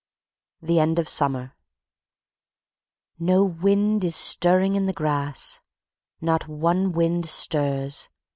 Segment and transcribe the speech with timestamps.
[0.63, 1.55] THE END OF SUMMER
[3.19, 5.59] "No wind is stirring in the grass;
[6.19, 8.09] not one wind stirs...